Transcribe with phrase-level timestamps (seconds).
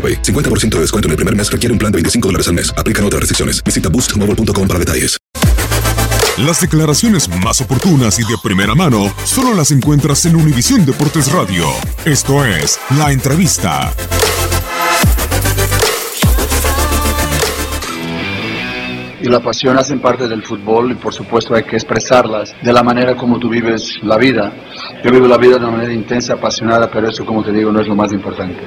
[0.00, 0.22] AroPay.
[0.22, 2.72] 50% de descuento en el primer mes requiere un plan de 25 dólares al mes.
[2.78, 3.62] Aplican otras restricciones.
[3.62, 5.18] Visita boostmobile.com para detalles.
[6.38, 11.66] Las declaraciones más oportunas y de primera mano solo las encuentras en Univisión Deportes Radio.
[12.06, 13.92] Esto es La Entrevista.
[19.22, 22.82] y la pasión hacen parte del fútbol y por supuesto hay que expresarlas de la
[22.82, 24.50] manera como tú vives la vida.
[25.04, 27.80] Yo vivo la vida de una manera intensa, apasionada, pero eso como te digo no
[27.80, 28.60] es lo más importante.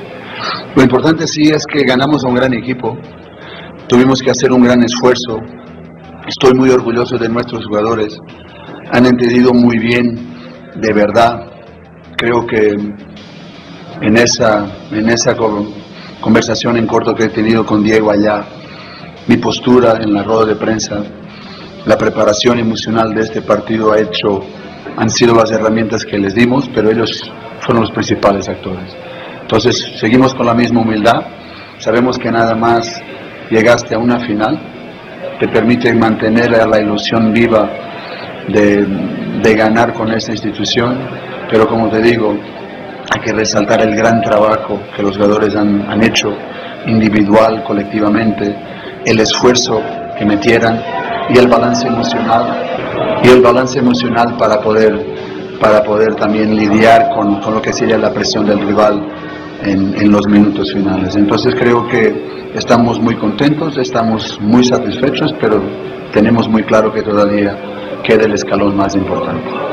[0.75, 2.97] Lo importante sí es que ganamos a un gran equipo,
[3.87, 5.39] tuvimos que hacer un gran esfuerzo,
[6.27, 8.17] estoy muy orgulloso de nuestros jugadores,
[8.91, 10.15] han entendido muy bien,
[10.75, 11.39] de verdad,
[12.17, 12.75] creo que
[14.01, 15.35] en esa, en esa
[16.19, 18.45] conversación en corto que he tenido con Diego allá,
[19.27, 21.03] mi postura en la rueda de prensa,
[21.85, 24.41] la preparación emocional de este partido ha hecho,
[24.97, 27.31] han sido las herramientas que les dimos, pero ellos
[27.61, 28.95] fueron los principales actores.
[29.55, 31.21] Entonces, seguimos con la misma humildad,
[31.77, 32.99] sabemos que nada más
[33.51, 34.59] llegaste a una final,
[35.39, 37.69] te permite mantener la ilusión viva
[38.47, 40.97] de, ganar con esta institución,
[41.51, 42.35] pero como te digo,
[43.13, 46.29] hay que resaltar el gran trabajo que los jugadores han, han hecho
[46.87, 48.55] individual, colectivamente,
[49.05, 49.79] el esfuerzo
[50.17, 50.81] que metieran
[51.29, 55.13] y el balance emocional y el balance emocional para poder
[55.61, 59.22] para poder también lidiar con, con lo que sería la presión del rival
[59.65, 61.15] en, los minutos finales.
[61.15, 65.61] Entonces creo que estamos muy contentos, estamos muy satisfechos, pero
[66.11, 67.57] tenemos muy claro que todavía
[68.03, 69.72] queda el escalón más importante.